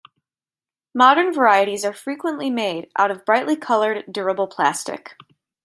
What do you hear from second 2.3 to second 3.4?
made out of